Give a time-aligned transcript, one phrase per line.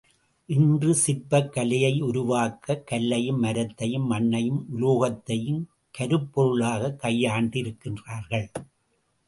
[0.45, 5.63] இன்று சிற்பக் கலையை உருவாக்க கல்லையும், மரத்தையும், மண்ணையும், உலோகத்தையும்
[5.91, 8.49] கருப் பொருளாகக் கையாண்டிருக்கிறார்கள்.